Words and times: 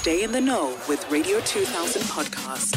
Stay 0.00 0.22
in 0.22 0.32
the 0.32 0.40
know 0.40 0.78
with 0.88 1.06
Radio 1.10 1.40
2000 1.40 2.00
podcast. 2.04 2.74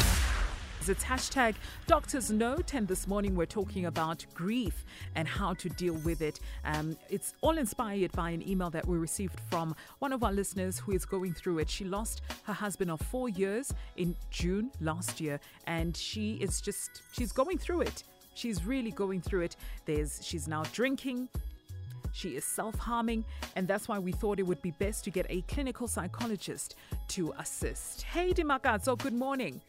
It's 0.86 1.02
hashtag 1.02 1.54
Doctor's 1.86 2.30
Note, 2.30 2.74
and 2.74 2.86
this 2.86 3.06
morning 3.06 3.34
we're 3.34 3.46
talking 3.46 3.86
about 3.86 4.26
grief 4.34 4.84
and 5.14 5.26
how 5.26 5.54
to 5.54 5.70
deal 5.70 5.94
with 6.04 6.20
it. 6.20 6.38
Um, 6.66 6.98
it's 7.08 7.32
all 7.40 7.56
inspired 7.56 8.12
by 8.12 8.28
an 8.28 8.46
email 8.46 8.68
that 8.68 8.86
we 8.86 8.98
received 8.98 9.40
from 9.48 9.74
one 10.00 10.12
of 10.12 10.22
our 10.22 10.32
listeners 10.32 10.78
who 10.78 10.92
is 10.92 11.06
going 11.06 11.32
through 11.32 11.60
it. 11.60 11.70
She 11.70 11.86
lost 11.86 12.20
her 12.42 12.52
husband 12.52 12.90
of 12.90 13.00
four 13.00 13.30
years 13.30 13.72
in 13.96 14.14
June 14.30 14.70
last 14.82 15.18
year, 15.18 15.40
and 15.66 15.96
she 15.96 16.34
is 16.42 16.60
just, 16.60 17.00
she's 17.12 17.32
going 17.32 17.56
through 17.56 17.80
it. 17.80 18.04
She's 18.34 18.66
really 18.66 18.90
going 18.90 19.22
through 19.22 19.44
it. 19.44 19.56
There's, 19.86 20.20
she's 20.22 20.46
now 20.46 20.64
drinking, 20.74 21.30
she 22.14 22.36
is 22.36 22.44
self 22.44 22.76
harming, 22.78 23.24
and 23.56 23.66
that's 23.66 23.88
why 23.88 23.98
we 23.98 24.12
thought 24.12 24.38
it 24.38 24.44
would 24.44 24.62
be 24.62 24.70
best 24.70 25.02
to 25.04 25.10
get 25.10 25.26
a 25.28 25.42
clinical 25.42 25.88
psychologist 25.88 26.76
to 27.08 27.32
assist. 27.38 28.02
Hey, 28.02 28.32
Dimakatso, 28.32 28.96
good 28.96 29.12
morning. 29.12 29.60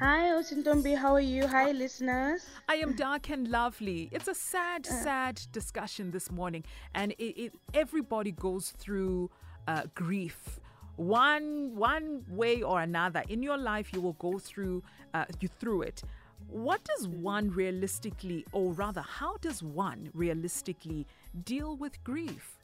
Hi, 0.00 0.30
Osintombi. 0.30 0.96
How 0.96 1.14
are 1.14 1.20
you? 1.20 1.46
Hi, 1.46 1.70
listeners. 1.70 2.46
I 2.68 2.76
am 2.76 2.96
dark 2.96 3.30
and 3.30 3.46
lovely. 3.48 4.08
It's 4.10 4.26
a 4.26 4.34
sad, 4.34 4.86
sad 4.86 5.40
discussion 5.52 6.10
this 6.10 6.32
morning, 6.32 6.64
and 6.96 7.12
it, 7.12 7.42
it 7.44 7.52
everybody 7.72 8.32
goes 8.32 8.70
through 8.70 9.30
uh, 9.68 9.82
grief. 9.94 10.58
One, 10.96 11.76
one 11.76 12.24
way 12.28 12.60
or 12.62 12.80
another 12.80 13.22
in 13.28 13.40
your 13.40 13.56
life, 13.56 13.92
you 13.92 14.00
will 14.00 14.14
go 14.14 14.40
through 14.40 14.82
uh, 15.14 15.26
you 15.40 15.48
through 15.60 15.82
it. 15.82 16.02
What 16.48 16.82
does 16.84 17.06
one 17.06 17.50
realistically, 17.50 18.46
or 18.52 18.72
rather, 18.72 19.02
how 19.02 19.36
does 19.36 19.62
one 19.62 20.10
realistically 20.14 21.06
deal 21.44 21.76
with 21.76 22.02
grief? 22.04 22.56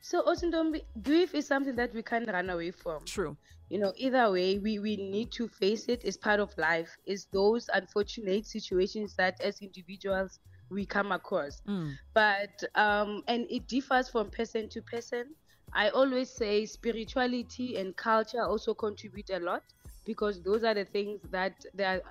So, 0.00 0.22
Osintombi, 0.22 0.82
grief 1.02 1.34
is 1.34 1.46
something 1.46 1.76
that 1.76 1.92
we 1.92 2.02
can't 2.02 2.26
run 2.26 2.48
away 2.50 2.70
from. 2.70 3.04
True. 3.04 3.36
You 3.68 3.78
know, 3.78 3.92
either 3.96 4.30
way, 4.32 4.58
we, 4.58 4.78
we 4.78 4.96
need 4.96 5.30
to 5.32 5.46
face 5.46 5.86
it. 5.88 6.00
It's 6.04 6.16
part 6.16 6.40
of 6.40 6.56
life. 6.56 6.96
It's 7.04 7.26
those 7.26 7.68
unfortunate 7.74 8.46
situations 8.46 9.14
that 9.16 9.38
as 9.42 9.60
individuals 9.60 10.38
we 10.70 10.86
come 10.86 11.12
across. 11.12 11.60
But, 12.14 12.62
um, 12.74 13.22
and 13.28 13.46
it 13.50 13.68
differs 13.68 14.08
from 14.08 14.30
person 14.30 14.70
to 14.70 14.80
person. 14.82 15.34
I 15.74 15.90
always 15.90 16.30
say 16.30 16.64
spirituality 16.64 17.76
and 17.76 17.94
culture 17.94 18.42
also 18.42 18.72
contribute 18.72 19.28
a 19.30 19.38
lot 19.38 19.62
because 20.06 20.40
those 20.42 20.64
are 20.64 20.72
the 20.72 20.86
things 20.86 21.20
that 21.30 21.62
they 21.74 21.84
are, 21.84 22.02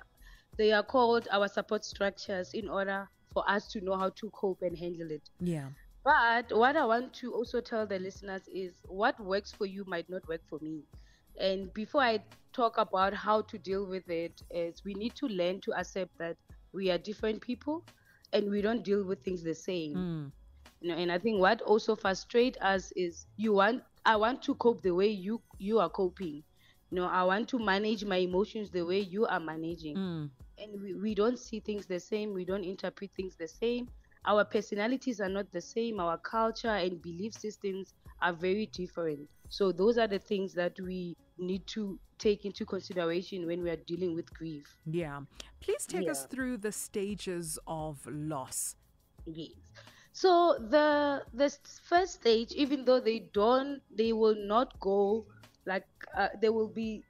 they 0.58 0.72
are 0.72 0.82
called 0.82 1.28
our 1.30 1.48
support 1.48 1.84
structures 1.84 2.52
in 2.52 2.68
order 2.68 3.08
for 3.32 3.48
us 3.48 3.68
to 3.68 3.80
know 3.80 3.96
how 3.96 4.10
to 4.10 4.30
cope 4.30 4.60
and 4.62 4.76
handle 4.76 5.10
it. 5.10 5.22
Yeah. 5.40 5.68
But 6.04 6.56
what 6.56 6.76
I 6.76 6.84
want 6.84 7.12
to 7.14 7.32
also 7.32 7.60
tell 7.60 7.86
the 7.86 7.98
listeners 7.98 8.42
is 8.52 8.74
what 8.86 9.18
works 9.20 9.52
for 9.52 9.66
you 9.66 9.84
might 9.86 10.08
not 10.10 10.26
work 10.28 10.40
for 10.48 10.58
me. 10.60 10.82
And 11.38 11.72
before 11.74 12.02
I 12.02 12.20
talk 12.52 12.78
about 12.78 13.14
how 13.14 13.42
to 13.42 13.58
deal 13.58 13.86
with 13.86 14.08
it, 14.10 14.42
is 14.50 14.82
we 14.84 14.94
need 14.94 15.14
to 15.16 15.26
learn 15.28 15.60
to 15.62 15.78
accept 15.78 16.16
that 16.18 16.36
we 16.72 16.90
are 16.90 16.98
different 16.98 17.40
people 17.40 17.84
and 18.32 18.50
we 18.50 18.60
don't 18.60 18.82
deal 18.82 19.04
with 19.04 19.22
things 19.22 19.42
the 19.42 19.54
same. 19.54 19.92
Hmm. 19.92 20.26
You 20.80 20.88
know, 20.88 20.96
and 20.96 21.12
I 21.12 21.18
think 21.18 21.40
what 21.40 21.60
also 21.62 21.94
frustrates 21.94 22.58
us 22.60 22.92
is 22.96 23.26
you 23.36 23.52
want 23.52 23.82
I 24.06 24.16
want 24.16 24.42
to 24.44 24.54
cope 24.54 24.82
the 24.82 24.94
way 24.94 25.08
you 25.08 25.40
you 25.58 25.78
are 25.80 25.90
coping. 25.90 26.42
You 26.90 26.96
know, 26.96 27.06
I 27.06 27.22
want 27.24 27.48
to 27.50 27.58
manage 27.58 28.04
my 28.04 28.16
emotions 28.16 28.70
the 28.70 28.82
way 28.82 29.00
you 29.00 29.26
are 29.26 29.40
managing. 29.40 29.96
Hmm. 29.96 30.26
And 30.60 30.80
we, 30.82 30.94
we 30.94 31.14
don't 31.14 31.38
see 31.38 31.60
things 31.60 31.86
the 31.86 32.00
same, 32.00 32.34
we 32.34 32.44
don't 32.44 32.64
interpret 32.64 33.10
things 33.16 33.36
the 33.36 33.48
same. 33.48 33.88
Our 34.24 34.44
personalities 34.44 35.20
are 35.20 35.28
not 35.28 35.50
the 35.52 35.60
same, 35.60 36.00
our 36.00 36.18
culture 36.18 36.68
and 36.68 37.00
belief 37.00 37.34
systems 37.34 37.94
are 38.20 38.32
very 38.32 38.66
different. 38.66 39.28
So 39.48 39.72
those 39.72 39.96
are 39.98 40.08
the 40.08 40.18
things 40.18 40.52
that 40.54 40.78
we 40.80 41.16
need 41.38 41.66
to 41.68 41.98
take 42.18 42.44
into 42.44 42.66
consideration 42.66 43.46
when 43.46 43.62
we 43.62 43.70
are 43.70 43.76
dealing 43.86 44.14
with 44.14 44.32
grief. 44.34 44.66
Yeah. 44.84 45.20
Please 45.60 45.86
take 45.86 46.10
us 46.10 46.26
through 46.26 46.58
the 46.58 46.72
stages 46.72 47.58
of 47.66 47.98
loss. 48.10 48.74
Yes. 49.26 49.52
So 50.12 50.58
the 50.58 51.22
the 51.32 51.54
first 51.84 52.14
stage, 52.14 52.52
even 52.52 52.84
though 52.84 53.00
they 53.00 53.30
don't, 53.32 53.80
they 53.94 54.12
will 54.12 54.34
not 54.34 54.78
go 54.80 55.26
like 55.64 55.86
uh, 56.16 56.28
there 56.40 56.52
will 56.52 56.68
be 56.68 57.04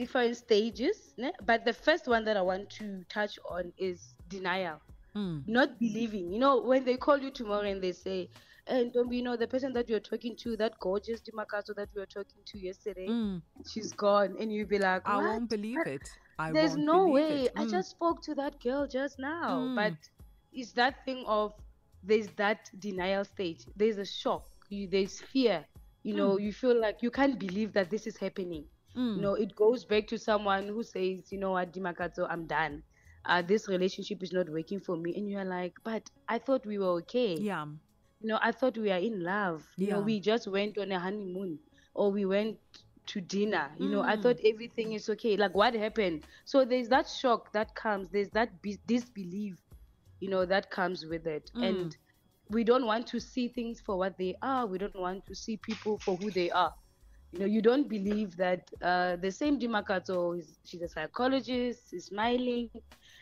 different 0.00 0.36
stages. 0.36 0.96
ne? 1.22 1.30
But 1.50 1.64
the 1.70 1.72
first 1.86 2.04
one 2.14 2.24
that 2.28 2.36
I 2.42 2.44
want 2.52 2.70
to 2.80 2.86
touch 3.16 3.34
on 3.56 3.72
is 3.88 3.98
denial, 4.36 4.78
not 5.56 5.68
believing. 5.78 6.24
You 6.34 6.38
know, 6.44 6.54
when 6.72 6.82
they 6.88 6.96
call 7.06 7.18
you 7.26 7.30
tomorrow 7.40 7.68
and 7.74 7.80
they 7.86 7.92
say, 8.06 8.18
"And 8.74 8.92
don't 8.92 9.12
you 9.18 9.22
know 9.26 9.36
the 9.44 9.48
person 9.54 9.72
that 9.76 9.86
you're 9.90 10.06
talking 10.12 10.34
to, 10.44 10.56
that 10.62 10.72
gorgeous 10.86 11.20
Dimakatso 11.26 11.72
that 11.80 11.88
we 11.94 12.00
were 12.02 12.12
talking 12.18 12.42
to 12.50 12.56
yesterday, 12.68 13.08
she's 13.72 13.92
gone," 14.04 14.36
and 14.40 14.52
you'll 14.52 14.72
be 14.76 14.78
like, 14.90 15.02
I 15.08 15.16
won't 15.28 15.48
believe 15.56 15.84
it. 15.96 16.06
I 16.38 16.52
There's 16.52 16.76
no 16.76 16.98
way. 17.18 17.48
I 17.56 17.64
Mm. 17.64 17.70
just 17.76 17.90
spoke 17.96 18.18
to 18.28 18.34
that 18.40 18.54
girl 18.66 18.86
just 18.98 19.18
now. 19.18 19.50
Mm. 19.68 19.74
But 19.80 19.94
it's 20.60 20.72
that 20.80 20.94
thing 21.04 21.24
of 21.26 21.52
there's 22.10 22.28
that 22.36 22.60
denial 22.78 23.24
stage. 23.24 23.60
There's 23.80 23.98
a 23.98 24.04
shock. 24.20 24.44
You, 24.70 24.86
there's 24.94 25.16
fear. 25.32 25.58
You 26.08 26.14
know, 26.14 26.30
Mm. 26.36 26.42
you 26.44 26.52
feel 26.62 26.76
like 26.86 27.02
you 27.06 27.10
can't 27.10 27.38
believe 27.46 27.72
that 27.72 27.88
this 27.90 28.06
is 28.06 28.16
happening. 28.26 28.64
You 29.14 29.20
know, 29.22 29.34
it 29.34 29.54
goes 29.54 29.84
back 29.84 30.06
to 30.08 30.18
someone 30.18 30.68
who 30.68 30.82
says, 30.82 31.32
you 31.32 31.38
know 31.38 31.52
what, 31.52 31.72
Dimakatso, 31.72 32.26
I'm 32.30 32.46
done. 32.46 32.82
Uh, 33.24 33.42
this 33.42 33.68
relationship 33.68 34.22
is 34.22 34.32
not 34.32 34.48
working 34.48 34.80
for 34.80 34.96
me. 34.96 35.14
And 35.16 35.28
you're 35.28 35.44
like, 35.44 35.74
but 35.84 36.10
I 36.28 36.38
thought 36.38 36.66
we 36.66 36.78
were 36.78 36.92
okay 37.02 37.44
Yeah. 37.44 37.66
you 38.20 38.28
know, 38.28 38.38
I 38.42 38.52
thought 38.52 38.76
we 38.78 38.90
are 38.90 38.98
in 38.98 39.22
love. 39.22 39.66
You 39.78 39.88
know, 39.88 40.00
Yeah. 40.00 40.02
we 40.02 40.20
just 40.20 40.46
went 40.48 40.78
on 40.78 40.92
a 40.92 40.98
honeymoon 40.98 41.60
or 41.94 42.10
we 42.12 42.24
went 42.24 42.58
to 43.06 43.20
dinner. 43.20 43.70
You 43.78 43.88
know, 43.88 44.02
I 44.02 44.16
Mm. 44.16 44.22
thought 44.22 44.38
everything 44.44 44.92
is 44.92 45.08
okay. 45.10 45.36
Like, 45.36 45.54
what 45.54 45.74
happened? 45.74 46.24
So 46.44 46.64
there's 46.64 46.88
that 46.88 47.08
shock 47.08 47.52
that 47.52 47.74
comes. 47.74 48.08
There's 48.10 48.30
that 48.30 48.60
be- 48.62 48.80
disbelief, 48.86 49.56
you 50.20 50.28
know, 50.28 50.44
that 50.46 50.70
comes 50.70 51.04
with 51.06 51.26
it. 51.26 51.50
Mm. 51.54 51.62
And 51.68 51.96
we 52.50 52.64
don't 52.64 52.86
want 52.86 53.06
to 53.08 53.20
see 53.20 53.48
things 53.48 53.80
for 53.80 53.96
what 53.98 54.18
they 54.18 54.34
are. 54.42 54.66
We 54.66 54.78
don't 54.78 54.98
want 54.98 55.26
to 55.26 55.34
see 55.34 55.56
people 55.56 55.98
for 55.98 56.16
who 56.16 56.30
they 56.30 56.50
are. 56.50 56.74
You 57.32 57.40
know, 57.40 57.46
you 57.46 57.62
don't 57.62 57.88
believe 57.88 58.36
that 58.36 58.68
uh, 58.82 59.16
the 59.16 59.30
same 59.30 59.58
Dimakatso 59.58 60.38
is 60.38 60.58
she's 60.64 60.82
a 60.82 60.88
psychologist, 60.88 61.92
is 61.92 62.06
smiling, 62.06 62.70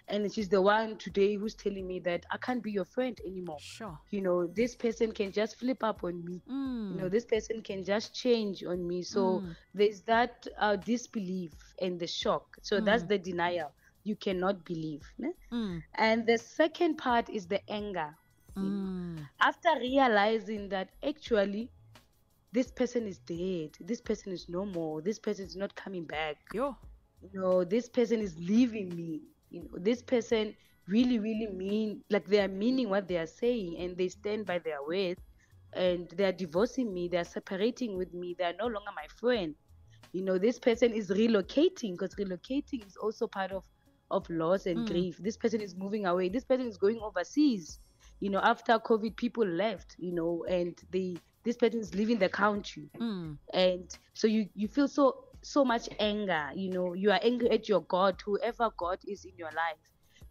and 0.09 0.33
she's 0.33 0.49
the 0.49 0.61
one 0.62 0.97
today 0.99 1.34
who's 1.37 1.55
telling 1.55 1.87
me 1.87 2.00
that 2.00 2.25
I 2.31 2.37
can't 2.39 2.62
be 2.62 2.72
your 2.72 2.84
friend 2.84 3.19
anymore 3.27 3.61
Sure. 3.61 3.99
you 4.11 4.21
know 4.21 4.47
this 4.47 4.75
person 4.77 5.12
can 5.12 5.33
just 5.33 5.56
flip 5.56 5.83
up 5.84 6.05
on 6.05 6.25
me 6.25 6.43
Mm. 6.49 6.89
you 6.89 6.97
know 6.97 7.09
this 7.09 7.25
person 7.25 7.62
can 7.62 7.84
just 7.84 8.15
change 8.15 8.65
on 8.65 8.87
me 8.87 9.03
so 9.03 9.43
Mm. 9.43 9.56
there's 9.75 10.03
that 10.03 10.47
uh, 10.59 10.77
disbelief 10.77 11.53
and 11.81 11.99
the 12.00 12.06
shock 12.06 12.56
so 12.62 12.81
that's 12.81 13.05
the 13.05 13.19
denial 13.19 13.72
you 14.05 14.16
cannot 14.16 14.65
believe? 14.65 15.03
Mm. 15.53 15.83
and 15.97 16.27
the 16.27 16.39
second 16.39 16.97
part 16.97 17.28
is 17.31 17.47
the 17.49 17.61
anger 17.71 18.16
you 18.59 18.71
know. 18.71 18.91
Mm. 18.91 19.28
after 19.41 19.69
realizing 19.81 20.69
that 20.69 20.91
actually 21.06 21.71
this 22.56 22.72
person 22.72 23.06
is 23.06 23.21
dead 23.21 23.71
this 23.91 24.03
person 24.03 24.33
is 24.33 24.49
no 24.49 24.67
more 24.67 25.03
this 25.03 25.21
person 25.21 25.47
is 25.47 25.56
not 25.56 25.77
coming 25.77 26.06
back. 26.06 26.39
Yo. 26.53 26.77
you 27.22 27.31
know 27.41 27.65
this 27.65 27.89
person 27.89 28.21
is 28.21 28.39
leaving 28.39 28.94
me. 28.97 29.22
You 29.50 29.62
know 29.62 29.78
this 29.78 30.03
person 30.03 30.55
really 30.89 31.19
really 31.19 31.49
mean 31.53 32.03
like 32.11 32.27
they 32.27 32.41
are 32.41 32.49
meaning 32.49 32.91
what 32.91 33.09
they 33.09 33.19
are 33.19 33.27
saying 33.27 33.77
and 33.78 33.97
they 33.99 34.09
stand 34.09 34.47
by 34.47 34.59
their 34.59 34.83
word 34.87 35.19
and 35.75 36.09
they 36.16 36.25
are 36.25 36.33
divorcing 36.33 36.93
me 36.95 37.09
they 37.09 37.19
are 37.19 37.25
separating 37.25 37.97
with 37.97 38.12
me 38.15 38.34
they 38.39 38.45
are 38.45 38.55
no 38.59 38.66
longer 38.66 38.93
my 38.95 39.06
friend. 39.19 39.55
You 40.12 40.25
know 40.25 40.39
this 40.39 40.59
person 40.59 40.93
is 40.93 41.11
relocating 41.11 41.93
because 41.93 42.15
relocating 42.16 42.87
is 42.87 42.97
also 42.97 43.27
part 43.28 43.53
of 43.53 43.65
of 44.11 44.28
loss 44.31 44.66
and 44.66 44.84
Mm. 44.84 44.87
grief. 44.87 45.19
This 45.21 45.37
person 45.37 45.61
is 45.61 45.77
moving 45.77 46.06
away. 46.06 46.28
This 46.28 46.45
person 46.45 46.66
is 46.66 46.78
going 46.78 47.00
overseas. 47.03 47.78
You 48.21 48.31
know 48.31 48.41
after 48.41 48.78
covid 48.78 49.16
people 49.16 49.47
left 49.47 49.97
you 49.99 50.12
know 50.12 50.45
and 50.49 50.78
they 50.91 51.21
this 51.47 51.57
person 51.57 51.81
is 51.81 51.95
leaving 51.95 52.19
the 52.19 52.29
country. 52.29 52.91
Mm. 53.01 53.39
and 53.55 53.99
so 54.15 54.27
you 54.27 54.49
you 54.55 54.69
feel 54.69 54.89
so 54.89 55.15
so 55.43 55.65
much 55.65 55.89
anger 56.01 56.51
you 56.54 56.71
know. 56.71 56.95
You 56.95 57.13
are 57.13 57.21
angry 57.22 57.51
at 57.51 57.69
your 57.69 57.83
god 57.83 58.21
whoever 58.27 58.71
god 58.78 58.98
is 59.07 59.25
in 59.25 59.33
your 59.39 59.53
life. 59.53 59.84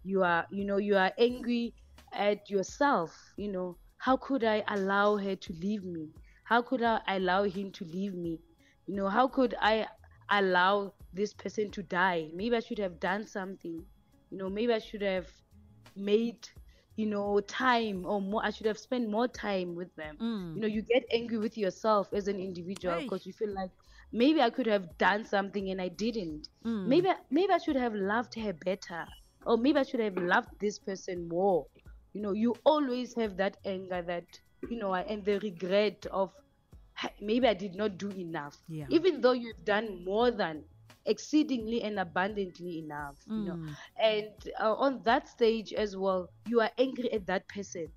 You 0.03 0.23
are 0.23 0.45
you 0.51 0.65
know 0.65 0.77
you 0.77 0.97
are 0.97 1.11
angry 1.17 1.73
at 2.13 2.49
yourself 2.49 3.15
you 3.37 3.51
know. 3.51 3.77
How 3.97 4.17
could 4.17 4.43
i 4.43 4.63
allow 4.67 5.17
her 5.17 5.35
to 5.35 5.53
leave 5.53 5.83
me? 5.83 6.09
How 6.43 6.61
could 6.61 6.83
i 6.83 7.01
allow 7.07 7.43
him 7.43 7.71
to 7.71 7.85
leave 7.85 8.13
me? 8.13 8.39
You 8.87 8.95
know 8.95 9.09
how 9.09 9.27
could 9.27 9.55
i 9.61 9.87
allow 10.29 10.93
this 11.13 11.33
person 11.33 11.71
to 11.71 11.83
die? 11.83 12.29
Maybe 12.35 12.55
i 12.55 12.59
should 12.59 12.79
have 12.79 12.99
done 12.99 13.25
something. 13.25 13.85
You 14.29 14.37
know 14.37 14.49
maybe 14.49 14.73
i 14.73 14.79
should 14.79 15.01
have 15.01 15.27
made 15.95 16.47
you 16.95 17.05
know 17.05 17.39
time 17.41 18.05
or 18.05 18.21
more 18.21 18.41
i 18.45 18.49
should 18.49 18.65
have 18.67 18.77
spent 18.77 19.09
more 19.09 19.27
time 19.27 19.75
with 19.75 19.93
them 19.95 20.17
Mm. 20.19 20.55
you 20.55 20.61
know 20.61 20.67
you 20.67 20.81
get 20.83 21.03
angry 21.11 21.37
with 21.37 21.57
yourself 21.57 22.09
as 22.13 22.27
an 22.27 22.39
individual 22.39 22.95
Hey. 22.95 23.05
because 23.05 23.25
you 23.25 23.33
feel 23.33 23.53
like 23.53 23.71
maybe 24.11 24.41
i 24.41 24.49
could 24.49 24.67
have 24.67 24.97
done 24.97 25.23
something 25.25 25.69
and 25.69 25.81
i 25.81 25.87
didn't 25.89 26.47
Mm. 26.65 26.87
maybe 26.87 27.09
maybe 27.29 27.53
i 27.53 27.57
should 27.57 27.75
have 27.75 27.93
loved 27.93 28.35
her 28.35 28.53
better 28.53 29.05
or 29.45 29.57
maybe 29.57 29.79
i 29.79 29.83
should 29.83 29.99
have 29.99 30.17
loved 30.17 30.49
this 30.59 30.79
person 30.79 31.27
more 31.27 31.65
you 32.13 32.21
know 32.21 32.31
you 32.33 32.55
always 32.65 33.15
have 33.15 33.37
that 33.37 33.57
anger 33.65 34.01
that 34.01 34.25
you 34.69 34.77
know 34.77 34.93
and 34.93 35.25
the 35.25 35.39
regret 35.39 36.05
of 36.11 36.31
maybe 37.21 37.47
I 37.47 37.53
did 37.53 37.75
not 37.75 37.97
do 37.97 38.09
enough. 38.11 38.57
Yeah. 38.67 38.87
Even 38.89 39.21
though 39.21 39.33
you've 39.33 39.63
done 39.65 40.03
more 40.03 40.31
than 40.31 40.65
exceedingly 41.05 41.81
and 41.81 41.99
abundantly 41.99 42.79
enough, 42.79 43.17
you 43.33 43.43
know. 43.45 43.57
Mm. 43.57 43.77
And 44.01 44.33
uh, 44.59 44.73
on 44.75 45.01
that 45.03 45.27
stage 45.27 45.73
as 45.73 45.95
well, 45.95 46.29
you 46.45 46.61
are 46.61 46.71
angry 46.77 47.11
at 47.11 47.25
that 47.27 47.47
person. 47.47 47.93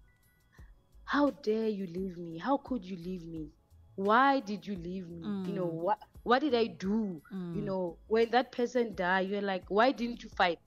How 1.04 1.30
dare 1.30 1.68
you 1.68 1.86
leave 1.86 2.16
me? 2.18 2.38
How 2.38 2.56
could 2.58 2.84
you 2.84 2.96
leave 2.96 3.24
me? 3.26 3.52
Why 3.94 4.40
did 4.40 4.66
you 4.66 4.76
leave 4.76 5.08
me? 5.08 5.34
You 5.44 5.52
know, 5.54 5.66
Mm. 5.66 5.68
what 5.68 5.98
what 6.22 6.40
did 6.40 6.54
I 6.54 6.66
do? 6.66 7.22
You 7.52 7.62
Mm. 7.62 7.64
know, 7.64 7.98
when 8.06 8.30
that 8.30 8.52
person 8.52 8.94
died, 8.94 9.28
you're 9.28 9.40
like, 9.42 9.64
why 9.68 9.92
didn't 9.92 10.22
you 10.22 10.30
fight? 10.30 10.60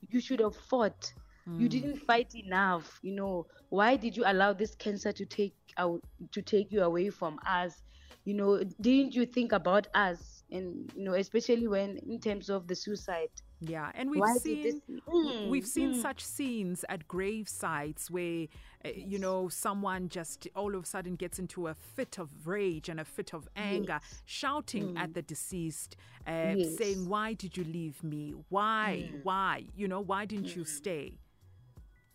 You 0.00 0.20
should 0.20 0.40
have 0.40 0.56
fought. 0.56 1.12
You 1.56 1.68
Mm. 1.68 1.68
didn't 1.68 1.98
fight 1.98 2.34
enough. 2.34 2.98
You 3.02 3.14
know, 3.14 3.46
why 3.70 3.96
did 3.96 4.16
you 4.16 4.24
allow 4.26 4.52
this 4.52 4.74
cancer 4.74 5.12
to 5.12 5.24
take 5.26 5.54
out 5.76 6.00
to 6.32 6.42
take 6.42 6.70
you 6.72 6.82
away 6.82 7.10
from 7.10 7.38
us? 7.46 7.82
You 8.24 8.34
know, 8.34 8.62
didn't 8.80 9.14
you 9.14 9.26
think 9.26 9.52
about 9.52 9.86
us? 9.94 10.42
And 10.50 10.90
you 10.94 11.04
know, 11.04 11.14
especially 11.14 11.68
when 11.68 11.98
in 11.98 12.20
terms 12.20 12.50
of 12.50 12.66
the 12.68 12.74
suicide. 12.74 13.30
Yeah, 13.60 13.90
and 13.94 14.10
we've 14.10 14.26
Why 14.26 14.38
seen 14.42 14.82
w- 15.22 15.34
we've 15.42 15.64
Mm, 15.64 15.66
seen 15.66 15.92
mm. 15.92 15.94
such 15.94 16.22
scenes 16.22 16.84
at 16.88 17.08
grave 17.08 17.48
sites 17.48 18.10
where 18.10 18.46
uh, 18.84 18.90
you 18.94 19.18
know 19.18 19.48
someone 19.48 20.08
just 20.08 20.46
all 20.54 20.74
of 20.74 20.82
a 20.84 20.86
sudden 20.86 21.16
gets 21.16 21.38
into 21.38 21.68
a 21.68 21.74
fit 21.74 22.18
of 22.18 22.46
rage 22.46 22.88
and 22.88 23.00
a 23.00 23.04
fit 23.04 23.32
of 23.32 23.48
anger, 23.56 24.00
Yes. 24.02 24.22
shouting 24.26 24.90
at 24.96 25.14
the 25.14 25.22
deceased, 25.22 25.96
uh, 26.26 26.56
Yes. 26.56 26.76
saying, 26.76 27.06
"Why 27.08 27.32
did 27.34 27.56
you 27.56 27.64
leave 27.64 28.02
me? 28.04 28.32
Why? 28.50 29.10
Mm. 29.10 29.22
Why? 29.22 29.64
You 29.74 29.88
know, 29.88 30.00
why 30.00 30.26
didn't 30.26 30.54
you 30.56 30.64
stay?" 30.64 31.18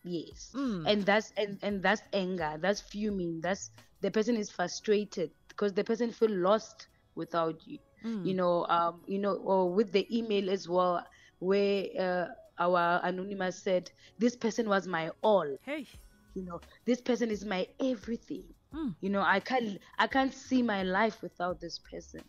Yes. 0.03 0.55
Mm. 0.55 0.85
And 0.85 1.05
that's 1.05 1.31
and, 1.37 1.59
and 1.61 1.81
that's 1.83 2.01
anger. 2.13 2.57
That's 2.59 2.81
fuming. 2.81 3.41
That's 3.41 3.69
the 4.01 4.11
person 4.11 4.35
is 4.37 4.49
frustrated 4.51 5.31
because 5.49 5.73
the 5.73 5.83
person 5.83 6.11
feel 6.11 6.31
lost 6.31 6.87
without 7.15 7.65
you. 7.65 7.79
Mm. 8.03 8.23
You 8.23 8.33
know, 8.35 8.65
um, 8.67 9.01
you 9.07 9.19
know, 9.19 9.35
or 9.35 9.73
with 9.73 9.91
the 9.91 10.05
email 10.15 10.49
as 10.49 10.67
well, 10.67 11.05
where 11.39 11.85
uh, 11.99 12.27
our 12.59 13.01
anonymous 13.03 13.63
said, 13.63 13.91
This 14.17 14.35
person 14.35 14.69
was 14.69 14.87
my 14.87 15.11
all. 15.21 15.57
Hey, 15.61 15.87
You 16.33 16.43
know, 16.45 16.61
this 16.85 17.01
person 17.01 17.29
is 17.31 17.45
my 17.45 17.67
everything. 17.79 18.53
Mm. 18.73 18.95
You 19.01 19.09
know, 19.09 19.21
I 19.21 19.39
can't 19.39 19.79
I 19.97 20.07
can't 20.07 20.33
see 20.33 20.61
my 20.61 20.83
life 20.83 21.21
without 21.21 21.59
this 21.61 21.79
person. 21.79 22.21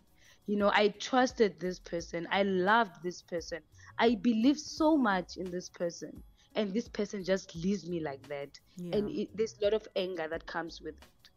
You 0.47 0.57
know, 0.57 0.71
I 0.75 0.89
trusted 0.89 1.61
this 1.61 1.79
person. 1.81 2.27
I 2.31 2.43
loved 2.43 3.03
this 3.03 3.23
person. 3.23 3.61
I 3.99 4.15
believed 4.17 4.61
so 4.61 4.97
much 4.97 5.37
in 5.37 5.51
this 5.51 5.69
person. 5.69 6.23
And 6.57 6.75
this 6.75 6.89
person 6.89 7.23
just 7.25 7.55
leaves 7.55 7.87
me 7.89 8.01
like 8.01 8.27
that. 8.29 8.59
And 8.93 9.09
it, 9.09 9.37
there's 9.37 9.57
a 9.61 9.65
lot 9.65 9.75
of 9.75 9.87
anger 9.97 10.27
that 10.29 10.47
comes 10.47 10.81
with 10.81 10.95
it. 10.95 11.31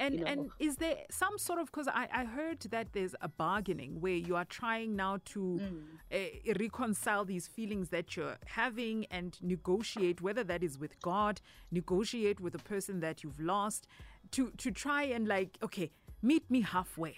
And 0.00 0.14
you 0.14 0.20
know. 0.20 0.26
and 0.26 0.50
is 0.58 0.74
there 0.76 0.96
some 1.12 1.38
sort 1.38 1.60
of 1.60 1.66
because 1.66 1.86
I, 1.86 2.08
I 2.12 2.24
heard 2.24 2.58
that 2.70 2.88
there's 2.92 3.14
a 3.20 3.28
bargaining 3.28 4.00
where 4.00 4.14
you 4.16 4.34
are 4.34 4.44
trying 4.44 4.96
now 4.96 5.18
to 5.26 5.60
Mm. 5.60 5.82
uh, 6.12 6.54
reconcile 6.58 7.24
these 7.24 7.46
feelings 7.46 7.90
that 7.90 8.16
you're 8.16 8.36
having 8.46 9.06
and 9.12 9.38
negotiate 9.42 10.20
whether 10.20 10.42
that 10.42 10.64
is 10.64 10.76
with 10.76 11.00
god 11.02 11.40
negotiate 11.70 12.40
with 12.40 12.52
the 12.52 12.58
person 12.58 12.98
that 13.00 13.22
you've 13.22 13.38
lost 13.38 13.86
to 14.32 14.50
to 14.56 14.72
try 14.72 15.04
and 15.04 15.28
like 15.28 15.56
okay 15.62 15.88
meet 16.20 16.50
me 16.50 16.62
halfway 16.62 17.14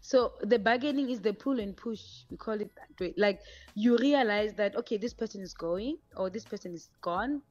So 0.00 0.32
the 0.42 0.58
bargaining 0.58 1.10
is 1.10 1.20
the 1.20 1.32
pull 1.32 1.60
and 1.60 1.76
push. 1.76 2.24
We 2.30 2.36
call 2.36 2.60
it 2.60 2.70
that 2.76 3.00
way. 3.00 3.14
Like 3.16 3.40
you 3.74 3.96
realize 3.98 4.54
that 4.54 4.76
okay, 4.76 4.96
this 4.96 5.14
person 5.14 5.40
is 5.40 5.54
going 5.54 5.98
or 6.16 6.30
this 6.30 6.44
person 6.44 6.74
is 6.74 6.88
gone, 7.00 7.42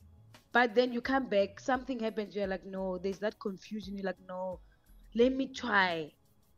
but 0.51 0.75
then 0.75 0.91
you 0.91 1.01
come 1.01 1.27
back, 1.27 1.59
something 1.59 1.99
happens. 1.99 2.35
You're 2.35 2.47
like, 2.47 2.65
no, 2.65 2.97
there's 2.97 3.19
that 3.19 3.39
confusion. 3.39 3.95
You're 3.95 4.05
like, 4.05 4.19
no, 4.27 4.59
let 5.15 5.33
me 5.33 5.47
try, 5.47 6.11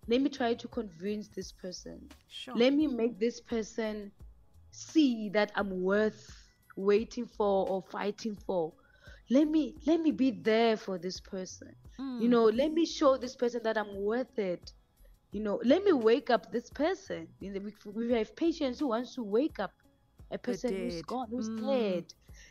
let 0.07 0.21
me 0.21 0.30
try 0.30 0.54
to 0.54 0.68
convince 0.68 1.27
this 1.27 1.51
person. 1.51 2.10
sure 2.27 2.56
Let 2.56 2.74
me 2.74 2.88
make 2.88 3.19
this 3.19 3.39
person 3.39 4.12
see 4.71 5.30
that 5.30 5.51
I'm 5.56 5.83
worth 5.83 6.31
waiting 6.75 7.27
for 7.27 7.68
or 7.68 7.83
fighting 7.83 8.36
for. 8.36 8.74
Let 9.30 9.48
me 9.48 9.75
let 9.86 10.01
me 10.01 10.12
be 10.12 10.31
there 10.31 10.75
for 10.75 10.98
this 10.98 11.19
person. 11.19 11.75
You 11.98 12.06
hmm. 12.06 12.30
know, 12.30 12.44
let 12.45 12.74
me 12.74 12.86
show 12.86 13.18
this 13.18 13.36
person 13.36 13.62
that 13.63 13.77
I'm 13.77 13.95
worth 13.95 14.38
it. 14.38 14.74
You 15.34 15.42
know, 15.44 15.62
let 15.66 15.84
me 15.84 15.94
wake 15.94 16.32
up 16.32 16.52
this 16.52 16.72
person. 16.72 17.30
You 17.40 17.54
know, 17.54 17.62
we, 17.62 17.74
we 17.94 18.14
have 18.14 18.36
patients 18.38 18.80
who 18.80 18.90
wants 18.90 19.16
to 19.16 19.24
wake 19.24 19.60
up 19.60 19.74
a 20.32 20.40
person 20.40 20.76
who's 20.78 21.02
gone, 21.02 21.28
who's 21.30 21.50
Mm. 21.60 21.66
dead. 21.66 22.06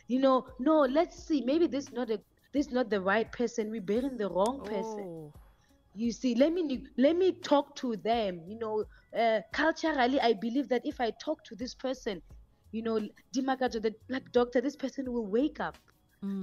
You 0.07 0.19
know, 0.19 0.47
no, 0.59 0.81
let's 0.81 1.25
see. 1.27 1.41
Maybe 1.41 1.67
this 1.67 1.91
not 1.91 2.11
a 2.11 2.21
this 2.53 2.71
not 2.71 2.89
the 2.89 3.01
right 3.01 3.31
person. 3.31 3.71
We're 3.71 3.81
burying 3.81 4.17
the 4.17 4.29
wrong 4.29 4.61
person 4.65 5.05
oh. 5.07 5.33
you 5.93 6.11
see 6.11 6.35
let 6.35 6.53
me 6.53 6.83
let 6.97 7.15
me 7.17 7.31
talk 7.41 7.75
to 7.75 7.95
them 7.97 8.41
you 8.47 8.57
know 8.57 8.85
uh, 9.17 9.41
culturally 9.53 10.19
i 10.21 10.33
believe 10.33 10.69
that 10.69 10.81
if 10.85 10.99
i 11.01 11.11
talk 11.23 11.43
to 11.43 11.55
this 11.55 11.75
person 11.75 12.21
you 12.71 12.81
know 12.83 12.99
Dimakatso 13.35 13.81
the 13.81 13.93
like 14.09 14.31
doctor 14.31 14.61
this 14.61 14.75
person 14.77 15.11
will 15.11 15.27
wake 15.27 15.59
up 15.59 15.77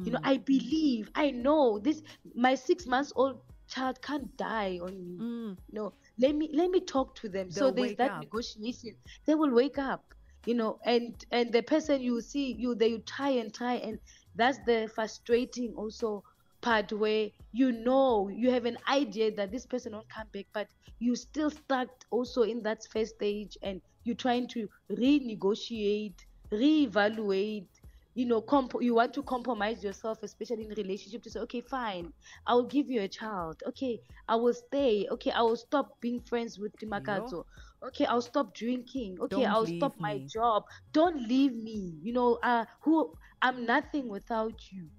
you 0.05 0.13
know 0.13 0.19
Mm. 0.21 0.25
i 0.25 0.37
believe 0.39 1.11
i 1.15 1.31
know 1.31 1.79
this 1.79 2.03
my 2.35 2.55
six 2.55 2.87
months 2.87 3.13
old 3.17 3.41
child 3.69 4.01
can't 4.03 4.37
die 4.37 4.79
on 4.83 5.05
me 5.05 5.23
Mm. 5.23 5.57
no 5.73 5.95
let 6.21 6.35
me 6.37 6.51
let 6.55 6.71
me 6.71 6.81
talk 6.81 7.15
to 7.17 7.29
them 7.29 7.51
so 7.51 7.71
They'll 7.71 7.73
there's 7.73 7.95
that 7.95 8.17
up. 8.17 8.21
negotiation 8.21 8.97
they 9.27 9.35
will 9.35 9.53
wake 9.55 9.79
up 9.79 10.05
you 10.47 10.55
know 10.55 10.79
and 10.85 11.15
and 11.33 11.53
the 11.53 11.63
person 11.63 12.01
you 12.03 12.21
see 12.21 12.53
you 12.59 12.75
they 12.75 12.89
you 12.89 12.99
try 13.01 13.31
and 13.31 13.53
try 13.55 13.75
and 13.75 13.99
that's 14.37 14.59
the 14.67 14.89
frustrating 14.95 15.75
also 15.77 16.23
part 16.63 16.93
where 16.93 17.29
you 17.53 17.73
know 17.73 18.29
you 18.29 18.51
have 18.51 18.67
an 18.67 18.79
idea 18.91 19.31
that 19.35 19.51
this 19.53 19.67
person 19.67 19.93
won't 19.93 20.09
come 20.09 20.29
back 20.33 20.47
but 20.55 20.69
you 20.99 21.17
still 21.17 21.51
stuck 21.51 21.89
also 22.11 22.43
in 22.43 22.63
that 22.63 22.79
first 22.93 23.15
stage 23.17 23.57
and 23.63 23.81
you're 24.05 24.17
trying 24.17 24.49
to 24.49 24.69
renegotiate 24.91 26.19
reevaluate 26.53 27.70
you 28.15 28.27
know 28.27 28.41
comp- 28.41 28.81
you 28.81 28.95
want 28.95 29.13
to 29.15 29.23
compromise 29.23 29.83
yourself 29.85 30.19
especially 30.23 30.65
in 30.65 30.75
relationship 30.77 31.23
to 31.23 31.31
say 31.31 31.41
okay 31.41 31.61
fine 31.61 32.13
i 32.47 32.55
will 32.55 32.67
give 32.67 32.89
you 32.89 33.01
a 33.03 33.09
child. 33.09 33.63
Okay 33.67 34.01
i 34.29 34.37
will 34.37 34.55
stay. 34.55 35.07
Okay 35.11 35.31
i 35.31 35.43
will 35.43 35.57
stop 35.57 36.01
being 36.01 36.21
friends 36.21 36.59
with 36.59 36.77
Dimakatso. 36.79 37.45
okay 37.87 38.05
i'll 38.07 38.23
stop 38.23 38.55
drinking. 38.55 39.19
Okay 39.21 39.45
Don't 39.45 39.45
i'll 39.45 39.67
stop 39.67 39.95
my 40.01 40.19
job. 40.29 40.65
Don't 40.93 41.27
leave 41.29 41.55
me. 41.55 41.99
You 42.03 42.13
know 42.13 42.39
uh 42.43 42.65
who 42.83 43.15
i'm 43.43 43.65
nothing 43.67 44.09
without 44.09 44.71
you. 44.71 44.91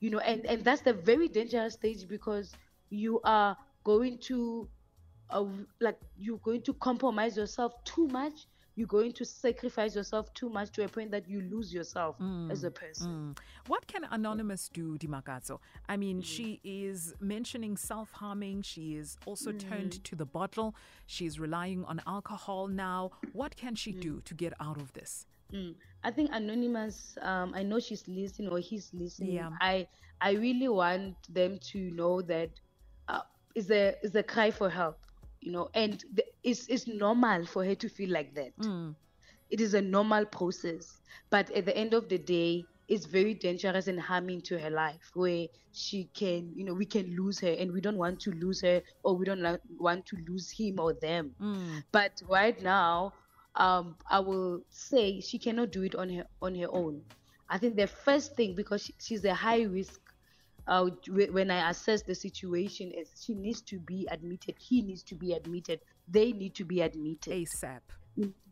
You 0.00 0.10
know 0.10 0.18
and 0.18 0.44
and 0.46 0.64
that's 0.64 0.82
the 0.82 0.92
very 0.94 1.28
dangerous 1.28 1.74
stage 1.74 2.06
because 2.08 2.56
you 2.90 3.20
are 3.24 3.56
going 3.84 4.18
to 4.28 4.68
uh, 5.30 5.44
like 5.80 5.98
you're 6.16 6.38
going 6.38 6.62
to 6.62 6.74
compromise 6.74 7.36
yourself 7.36 7.72
too 7.84 8.06
much 8.08 8.46
you're 8.76 8.88
going 8.88 9.12
to 9.12 9.24
sacrifice 9.24 9.94
yourself 9.94 10.32
too 10.34 10.48
much 10.48 10.70
to 10.72 10.84
a 10.84 10.88
point 10.88 11.10
that 11.10 11.28
you 11.28 11.40
lose 11.42 11.72
yourself 11.72 12.16
as 12.50 12.64
a 12.64 12.70
person 12.70 12.94
Mm. 13.04 13.38
What 13.66 13.86
can 13.86 14.04
Anonymous 14.10 14.68
do, 14.68 14.98
Dimakatso? 14.98 15.58
I 15.88 15.96
mean, 15.96 16.20
she 16.20 16.60
is 16.64 17.14
mentioning 17.20 17.76
self 17.76 18.12
harming. 18.12 18.62
She 18.62 18.96
is 18.96 19.16
also 19.26 19.52
turned 19.52 20.04
to 20.04 20.16
the 20.16 20.26
bottle. 20.26 20.74
She's 21.06 21.38
relying 21.40 21.84
on 21.84 22.00
alcohol 22.06 22.68
now. 22.68 23.12
What 23.32 23.56
can 23.56 23.74
she 23.74 23.92
do 23.92 24.20
to 24.24 24.34
get 24.34 24.52
out 24.60 24.76
of 24.80 24.92
this? 24.92 25.26
Mm. 25.52 25.74
I 26.02 26.10
think 26.10 26.30
anonymous. 26.32 27.16
Um, 27.22 27.52
I 27.54 27.62
know 27.62 27.78
she's 27.80 28.06
listening 28.08 28.48
or 28.50 28.58
he's 28.58 28.90
listening. 28.92 29.32
Yeah. 29.32 29.50
I 29.60 29.86
I 30.20 30.32
really 30.32 30.68
want 30.68 31.16
them 31.32 31.58
to 31.72 31.78
know 31.90 32.22
that 32.22 32.50
uh, 33.08 33.20
is 33.54 33.70
a 33.70 33.94
is 34.02 34.14
a 34.14 34.22
cry 34.22 34.50
for 34.50 34.68
help, 34.68 34.98
you 35.44 35.52
know, 35.52 35.68
and 35.74 36.02
the, 36.14 36.24
it's 36.42 36.66
it's 36.68 36.86
normal 36.88 37.44
for 37.46 37.64
her 37.64 37.74
to 37.76 37.88
feel 37.88 38.10
like 38.10 38.34
that. 38.34 38.56
Mm. 38.58 38.94
It 39.50 39.60
is 39.60 39.74
a 39.74 39.82
normal 39.82 40.24
process, 40.24 41.00
but 41.30 41.50
at 41.52 41.66
the 41.66 41.76
end 41.76 41.92
of 41.94 42.08
the 42.08 42.18
day, 42.18 42.64
it's 42.88 43.06
very 43.06 43.34
dangerous 43.34 43.86
and 43.86 44.00
harming 44.00 44.40
to 44.42 44.58
her 44.58 44.70
life, 44.70 45.10
where 45.14 45.46
she 45.72 46.08
can, 46.14 46.50
you 46.54 46.64
know, 46.64 46.74
we 46.74 46.86
can 46.86 47.14
lose 47.16 47.38
her, 47.40 47.52
and 47.52 47.72
we 47.72 47.80
don't 47.80 47.98
want 47.98 48.20
to 48.20 48.30
lose 48.32 48.62
her, 48.62 48.82
or 49.02 49.16
we 49.16 49.26
don't 49.26 49.40
la- 49.40 49.58
want 49.78 50.06
to 50.06 50.16
lose 50.28 50.50
him 50.50 50.80
or 50.80 50.94
them. 50.94 51.34
Mm. 51.40 51.84
But 51.92 52.22
right 52.28 52.60
now, 52.62 53.12
um, 53.54 53.96
I 54.10 54.20
will 54.20 54.62
say 54.70 55.20
she 55.20 55.38
cannot 55.38 55.72
do 55.72 55.82
it 55.82 55.94
on 55.94 56.08
her 56.10 56.26
on 56.40 56.54
her 56.56 56.68
own. 56.70 57.02
I 57.48 57.58
think 57.58 57.76
the 57.76 57.86
first 57.86 58.34
thing 58.36 58.54
because 58.54 58.84
she, 58.84 58.94
she's 58.98 59.24
a 59.24 59.34
high 59.34 59.62
risk. 59.62 60.00
Uh, 60.66 60.86
when 61.08 61.50
I 61.50 61.70
assess 61.70 62.02
the 62.02 62.14
situation, 62.14 62.90
is 62.92 63.10
she 63.20 63.34
needs 63.34 63.60
to 63.62 63.78
be 63.78 64.08
admitted. 64.10 64.54
He 64.58 64.82
needs 64.82 65.02
to 65.04 65.14
be 65.14 65.32
admitted. 65.32 65.80
They 66.08 66.32
need 66.32 66.54
to 66.54 66.64
be 66.64 66.80
admitted 66.80 67.32
ASAP. 67.32 67.80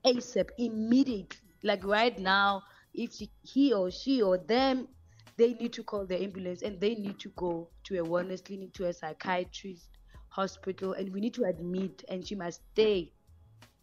ASAP 0.05 0.49
immediately. 0.59 1.39
Like 1.63 1.85
right 1.85 2.19
now, 2.19 2.63
if 2.93 3.15
she, 3.15 3.31
he 3.43 3.73
or 3.73 3.91
she 3.91 4.21
or 4.21 4.37
them, 4.37 4.89
they 5.37 5.55
need 5.55 5.73
to 5.75 5.83
call 5.83 6.07
the 6.07 6.21
ambulance 6.23 6.63
and 6.63 6.81
they 6.81 6.95
need 6.95 7.19
to 7.21 7.31
go 7.31 7.69
to 7.85 7.99
a 7.99 8.03
wellness 8.05 8.45
clinic, 8.45 8.75
to 8.75 8.87
a 8.87 8.93
psychiatrist, 8.93 9.89
hospital, 10.29 10.93
and 10.93 11.13
we 11.13 11.21
need 11.21 11.35
to 11.35 11.45
admit, 11.45 12.05
and 12.09 12.27
she 12.27 12.35
must 12.35 12.61
stay. 12.73 13.13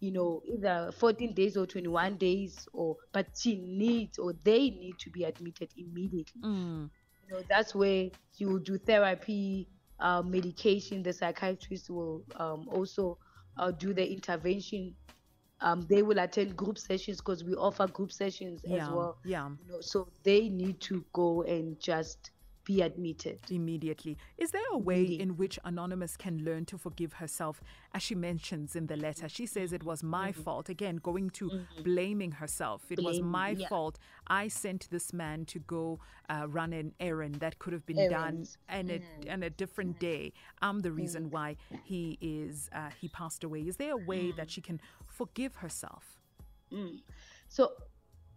You 0.02 0.12
know, 0.12 0.42
either 0.46 0.92
14 0.98 1.34
days 1.34 1.58
or 1.58 1.66
21 1.66 2.16
days, 2.18 2.68
or 2.72 2.96
but 3.12 3.28
she 3.38 3.58
needs 3.58 4.18
or 4.18 4.34
they 4.44 4.70
need 4.70 4.98
to 5.00 5.10
be 5.10 5.26
admitted 5.26 5.70
immediately. 5.76 6.42
Mm. 6.42 6.90
You 7.30 7.38
know, 7.38 7.44
that's 7.50 7.76
where 7.76 8.10
you 8.38 8.50
will 8.50 8.60
do 8.60 8.78
therapy, 8.78 9.70
uh, 10.00 10.24
medication. 10.24 11.04
The 11.04 11.14
psychiatrist 11.14 11.90
will 11.90 12.26
um, 12.36 12.68
also 12.70 13.20
uh, 13.58 13.72
do 13.72 13.94
the 13.94 14.12
intervention. 14.12 14.96
Um, 15.62 15.88
they 15.90 16.04
will 16.04 16.20
attend 16.20 16.58
group 16.58 16.78
sessions 16.78 17.18
because 17.20 17.44
we 17.44 17.54
offer 17.56 17.88
group 17.88 18.12
sessions 18.12 18.64
Yeah, 18.64 18.86
as 18.86 18.90
well. 18.90 19.18
yeah. 19.24 19.50
You 19.60 19.68
know, 19.68 19.82
so 19.82 20.14
they 20.24 20.50
need 20.50 20.82
to 20.82 21.06
go 21.14 21.44
and 21.44 21.80
just 21.80 22.32
be 22.70 22.82
admitted. 22.90 23.40
Immediately. 23.50 24.14
Is 24.38 24.52
there 24.52 24.70
a 24.72 24.78
way 24.78 25.00
Immediate. 25.00 25.22
in 25.24 25.30
which 25.38 25.56
Anonymous 25.72 26.14
can 26.24 26.36
learn 26.50 26.64
to 26.66 26.78
forgive 26.78 27.14
herself? 27.14 27.56
As 27.96 28.02
she 28.04 28.14
mentions 28.14 28.76
in 28.76 28.86
the 28.92 28.96
letter, 28.96 29.28
she 29.38 29.46
says 29.48 29.74
it 29.74 29.84
was 29.92 30.04
my 30.04 30.32
fault. 30.32 30.70
Again, 30.70 30.98
going 31.10 31.32
to 31.40 31.46
blaming 31.84 32.34
herself. 32.42 32.82
It 32.92 33.02
was 33.04 33.18
Mm-hmm. 33.20 33.32
My 33.42 33.50
yeah. 33.50 33.68
fault. 33.70 33.96
I 34.28 34.44
sent 34.50 34.82
this 34.92 35.08
man 35.14 35.46
to 35.54 35.60
go 35.76 36.00
uh, 36.30 36.46
run 36.48 36.72
an 36.82 36.94
errand 37.00 37.36
that 37.44 37.58
could 37.62 37.74
have 37.74 37.86
been 37.92 37.98
done 37.98 38.14
Errands. 38.14 38.58
and 38.78 38.92
a, 38.92 39.00
and 39.34 39.44
a 39.44 39.50
different 39.50 40.00
day. 40.00 40.24
I'm 40.62 40.80
the 40.88 40.92
reason 40.92 41.32
why 41.32 41.50
he 41.92 42.04
is 42.22 42.70
uh, 42.80 42.92
he 43.02 43.08
passed 43.20 43.44
away. 43.44 43.62
Is 43.72 43.78
there 43.78 43.94
a 43.94 44.04
way 44.12 44.32
that 44.40 44.52
she 44.54 44.62
can 44.62 44.80
forgive 45.20 45.54
herself? 45.64 46.04
So, 47.48 47.72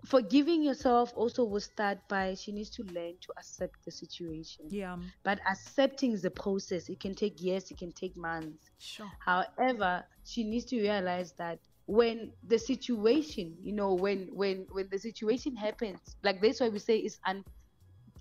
forgiving 0.04 0.62
yourself 0.62 1.12
also 1.16 1.44
will 1.44 1.60
start 1.60 1.98
by 2.08 2.34
she 2.34 2.52
needs 2.52 2.70
to 2.70 2.82
learn 2.84 3.14
to 3.20 3.32
accept 3.38 3.84
the 3.84 3.90
situation. 3.90 4.66
Yeah, 4.68 4.96
But 5.22 5.40
accepting 5.48 6.12
is 6.12 6.24
a 6.24 6.30
process. 6.30 6.88
It 6.88 7.00
can 7.00 7.14
take 7.14 7.40
years, 7.40 7.70
it 7.70 7.78
can 7.78 7.92
take 7.92 8.16
months. 8.16 8.70
sure. 8.78 9.12
However, 9.18 10.04
she 10.24 10.44
needs 10.44 10.64
to 10.66 10.80
realize 10.80 11.32
that 11.38 11.58
when 11.86 12.32
the 12.46 12.58
situation, 12.58 13.56
you 13.62 13.72
know, 13.72 13.94
when 13.94 14.28
when 14.32 14.66
when 14.72 14.88
the 14.90 14.98
situation 14.98 15.56
happens, 15.56 16.16
like 16.22 16.40
that's 16.40 16.60
why 16.60 16.68
we 16.68 16.78
say 16.78 16.98
it's 16.98 17.18
an 17.26 17.44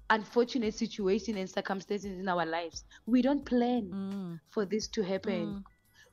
unfortunate 0.10 0.74
situation 0.74 1.38
and 1.38 1.50
circumstances 1.50 2.12
in 2.12 2.28
our 2.28 2.46
lives. 2.46 2.84
We 3.06 3.22
don't 3.22 3.46
plan 3.46 3.94
mm. 3.94 4.40
for 4.50 4.66
this 4.66 4.88
to 4.90 5.02
happen. 5.04 5.60
Mm. 5.60 5.64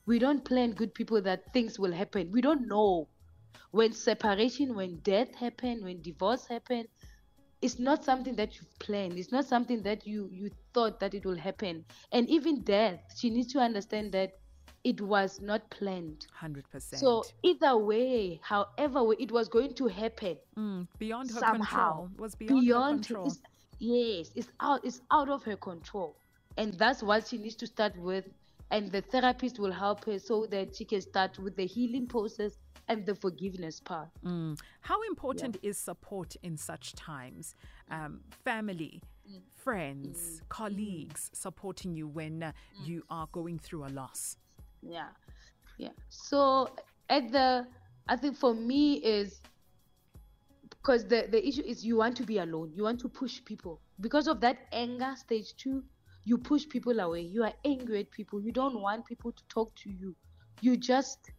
We 0.07 0.19
don't 0.19 0.45
plan 0.45 0.73
good 0.73 0.95
people 0.95 1.21
that 1.23 1.53
things 1.53 1.79
will 1.79 1.93
happen. 1.93 2.31
We 2.33 2.41
don't 2.41 2.67
know 2.69 3.09
when 3.71 3.93
separation, 3.93 4.75
when 4.75 4.97
death 5.01 5.35
happen, 5.35 5.83
when 5.85 6.01
divorce 6.03 6.47
happen. 6.47 6.87
It's 7.61 7.79
not 7.79 8.05
something 8.05 8.37
that 8.37 8.55
you've 8.57 8.79
planned. 8.79 9.19
It's 9.19 9.33
not 9.33 9.45
something 9.45 9.83
that 9.83 10.07
you 10.07 10.29
you 10.33 10.51
thought 10.75 11.01
that 11.01 11.15
it 11.15 11.25
will 11.25 11.37
happen. 11.37 11.85
And 12.13 12.29
even 12.29 12.63
death, 12.63 13.01
she 13.17 13.31
needs 13.31 13.53
to 13.53 13.59
understand 13.61 14.13
that 14.13 14.33
it 14.85 15.01
was 15.01 15.41
not 15.41 15.69
planned. 15.71 16.27
Hundred 16.33 16.69
percent. 16.71 17.01
So 17.01 17.25
either 17.43 17.77
way, 17.77 18.41
however 18.43 19.03
way 19.05 19.17
it 19.19 19.33
was 19.33 19.49
going 19.49 19.75
to 19.75 19.87
happen, 19.89 20.37
Mm, 20.57 20.87
beyond 20.99 21.31
her 21.33 21.41
somehow 21.41 22.07
control 22.07 22.11
was 22.19 22.35
beyond, 22.37 22.61
beyond 22.61 23.07
her 23.07 23.15
control. 23.15 23.27
it's, 23.27 23.41
yes 23.79 24.31
it's 24.35 24.49
out 24.61 24.85
it's 24.85 25.01
out 25.11 25.29
of 25.29 25.43
her 25.45 25.57
control 25.57 26.17
and 26.57 26.75
that's 26.75 27.03
what 27.03 27.27
she 27.27 27.39
needs 27.39 27.55
to 27.57 27.67
start 27.67 27.97
with 27.97 28.25
and 28.71 28.93
the 28.93 29.01
therapist 29.01 29.59
will 29.59 29.73
help 29.73 30.05
her 30.05 30.19
so 30.19 30.47
that 30.47 30.77
she 30.77 30.85
can 30.85 31.01
start 31.01 31.39
with 31.39 31.57
the 31.57 31.67
healing 31.67 32.07
process 32.07 32.59
and 32.89 33.05
the 33.07 33.15
forgiveness 33.15 33.81
part 33.81 34.09
Mm. 34.25 34.59
How 34.81 35.03
important 35.03 35.57
is 35.63 35.77
support 35.79 36.37
in 36.43 36.57
such 36.57 36.95
times? 36.95 37.55
Um, 37.91 38.21
family, 38.45 39.03
Mm. 39.31 39.43
friends, 39.65 40.43
colleagues 40.49 41.31
supporting 41.35 41.95
you 41.95 42.09
when 42.09 42.43
uh, 42.43 42.53
Mm. 42.81 42.87
you 42.89 43.03
are 43.11 43.27
going 43.33 43.59
through 43.59 43.85
a 43.87 43.93
loss. 44.01 44.37
yeah 44.83 45.09
yeah 45.77 45.91
so 46.09 46.69
at 47.11 47.31
the 47.33 47.67
i 48.09 48.17
think 48.17 48.37
for 48.37 48.55
me 48.55 48.95
is 49.17 49.41
because 50.71 51.05
the 51.13 51.27
the 51.31 51.41
issue 51.49 51.63
is 51.67 51.85
you 51.85 51.97
want 51.97 52.17
to 52.17 52.23
be 52.23 52.39
alone 52.39 52.71
you 52.77 52.83
want 52.85 53.01
to 53.01 53.09
push 53.09 53.43
people 53.45 53.81
because 54.01 54.29
of 54.29 54.41
that 54.41 54.57
anger 54.73 55.13
stage 55.17 55.55
two 55.57 55.83
you 56.29 56.37
push 56.37 56.69
people 56.69 57.01
away. 57.01 57.23
You 57.23 57.43
are 57.45 57.55
angry 57.65 58.01
at 58.01 58.11
people. 58.11 58.41
You 58.41 58.53
don't 58.53 58.81
want 58.81 59.07
people 59.07 59.33
to 59.33 59.43
talk 59.49 59.75
to 59.77 59.91
you. 59.91 60.15
You 60.61 60.77
just 60.77 61.31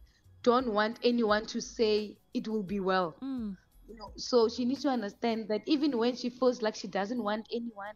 don't 0.42 0.72
want 0.72 0.98
anyone 1.04 1.46
to 1.46 1.60
say 1.60 2.16
it 2.34 2.48
will 2.48 2.62
be 2.62 2.80
well. 2.80 3.14
Mm. 3.22 3.56
you 3.90 3.96
know 3.98 4.12
so 4.16 4.48
she 4.48 4.64
needs 4.64 4.82
to 4.82 4.88
understand 4.88 5.48
that 5.48 5.62
even 5.66 5.98
when 5.98 6.14
she 6.14 6.30
feels 6.30 6.62
like 6.62 6.76
she 6.82 6.88
doesn't 6.88 7.22
want 7.22 7.46
anyone 7.52 7.94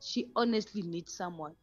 she 0.00 0.26
honestly 0.34 0.82
needs 0.82 1.12
someone. 1.12 1.54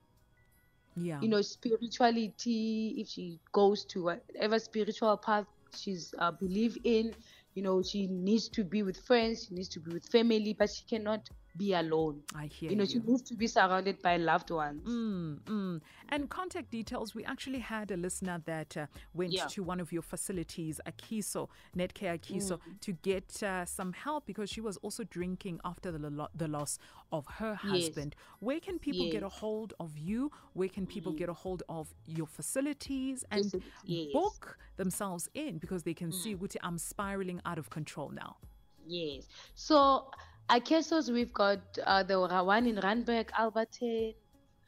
Yeah. 0.95 1.19
you 1.21 1.27
know 1.27 1.41
spirituality 1.41 2.95
if 3.01 3.07
she 3.07 3.39
goes 3.51 3.83
to 3.85 4.03
whatever 4.03 4.59
spiritual 4.59 5.17
path 5.17 5.47
she's 5.75 6.13
uh, 6.19 6.31
believe 6.31 6.77
in 6.83 7.15
you 7.55 7.63
know 7.63 7.81
she 7.81 8.05
needs 8.07 8.47
to 8.49 8.63
be 8.63 8.83
with 8.83 8.97
friends 9.09 9.47
she 9.47 9.55
needs 9.55 9.69
to 9.69 9.79
be 9.79 9.91
with 9.91 10.05
family 10.05 10.53
but 10.53 10.69
she 10.69 10.83
cannot 10.85 11.29
be 11.55 11.73
alone 11.73 12.21
I 12.35 12.47
hear 12.47 12.69
you 12.71 12.75
know 12.75 12.85
she 12.85 12.99
needs 12.99 13.21
to 13.23 13.35
be 13.35 13.45
surrounded 13.47 14.01
by 14.01 14.17
loved 14.17 14.49
ones 14.51 14.81
Mm, 14.87 15.39
mm. 15.41 15.81
And 16.09 16.29
contact 16.29 16.69
details. 16.69 17.15
We 17.15 17.23
actually 17.25 17.59
had 17.59 17.89
a 17.89 17.97
listener 17.97 18.39
that 18.45 18.77
uh, 18.77 18.85
went 19.15 19.31
Yeah. 19.31 19.45
to 19.47 19.63
one 19.63 19.79
of 19.79 19.91
your 19.91 20.03
facilities, 20.03 20.79
Akeso, 20.85 21.49
Netcare 21.75 22.19
Akeso, 22.19 22.59
Mm. 22.59 22.79
to 22.81 22.91
get 22.91 23.41
uh, 23.41 23.65
some 23.65 23.93
help 23.93 24.25
because 24.27 24.49
she 24.49 24.61
was 24.61 24.77
also 24.77 25.03
drinking 25.05 25.59
after 25.65 25.91
the, 25.91 26.09
lo- 26.11 26.27
the 26.35 26.47
loss 26.47 26.77
of 27.11 27.25
her 27.39 27.57
Yes. 27.63 27.71
husband. 27.71 28.15
Where 28.39 28.59
can 28.59 28.77
people 28.77 29.09
get 29.11 29.23
a 29.23 29.29
hold 29.29 29.73
of 29.79 29.97
you? 29.97 30.31
Where 30.53 30.69
can 30.69 30.85
people 30.85 31.13
get 31.13 31.29
a 31.29 31.33
hold 31.33 31.63
of 31.67 31.93
your 32.05 32.27
facilities 32.27 33.25
and 33.31 33.45
yes. 33.85 34.07
Mm. 34.09 34.13
book 34.13 34.57
themselves 34.77 35.29
in 35.33 35.57
because 35.57 35.81
they 35.83 35.93
can 35.95 36.11
see, 36.11 36.35
Guti, 36.35 36.57
I'm 36.61 36.77
spiraling 36.77 37.41
out 37.45 37.57
of 37.57 37.69
control 37.69 38.09
now. 38.09 38.37
yes 38.85 39.23
so 39.55 40.11
at 40.49 40.65
Kesos, 40.65 41.11
we've 41.11 41.33
got 41.33 41.59
uh, 41.85 42.03
the 42.03 42.19
one 42.19 42.67
in 42.67 42.75
Randburg, 42.77 43.29
Alberton, 43.31 44.13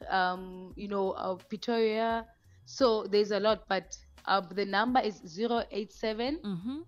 um, 0.08 0.72
you 0.76 0.88
know, 0.88 1.12
uh, 1.12 1.36
Pretoria. 1.36 2.26
So 2.64 3.04
there's 3.04 3.30
a 3.30 3.40
lot, 3.40 3.64
but 3.68 3.96
uh, 4.26 4.40
the 4.40 4.64
number 4.64 5.00
is 5.00 5.20
087 5.38 6.40
Mm-hmm. 6.44 6.78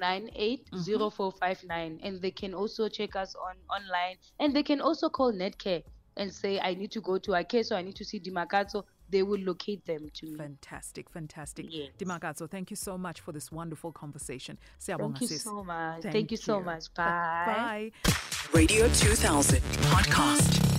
098 0.00 0.68
0459 0.72 2.00
and 2.02 2.20
they 2.20 2.30
can 2.30 2.54
also 2.54 2.88
check 2.88 3.16
us 3.16 3.34
on 3.34 3.56
online. 3.70 4.16
And 4.38 4.54
they 4.54 4.62
can 4.62 4.80
also 4.80 5.08
call 5.08 5.32
netcare 5.32 5.82
and 6.16 6.32
say 6.32 6.58
i 6.60 6.74
need 6.74 6.90
to 6.92 7.00
go 7.00 7.18
to 7.18 7.30
Akeso, 7.32 7.76
i 7.76 7.82
need 7.82 7.96
to 7.96 8.04
see 8.04 8.20
Dimakatso 8.20 8.84
they 9.10 9.22
will 9.22 9.40
locate 9.40 9.84
them 9.86 10.10
to 10.14 10.26
me 10.26 10.36
Fantastic, 10.36 11.10
fantastic. 11.10 11.66
Yes. 11.68 11.90
Dimakatso, 11.98 12.48
thank 12.48 12.70
you 12.70 12.76
so 12.76 12.96
much 12.96 13.20
for 13.20 13.32
this 13.32 13.50
wonderful 13.52 13.92
conversation. 13.92 14.58
thank 14.78 15.20
you 15.20 15.28
so 15.28 15.64
much 15.64 16.02
Thank 16.02 16.12
thank, 16.12 16.30
you 16.30 16.36
so 16.36 16.60
much 16.60 16.92
Bye. 16.94 17.90
Bye. 18.04 18.12
Radio 18.52 18.88
2000 18.88 19.60
podcast. 19.92 20.69